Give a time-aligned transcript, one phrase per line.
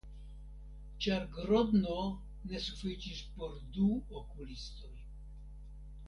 [1.05, 1.97] Ĉar Grodno
[2.53, 3.89] ne sufiĉis por du
[4.23, 4.91] okulistoj.